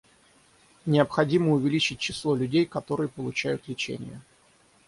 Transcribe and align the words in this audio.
Необходимо 0.87 1.51
увеличить 1.51 1.99
число 1.99 2.35
людей, 2.35 2.65
которые 2.65 3.07
получают 3.07 3.67
лечение. 3.67 4.19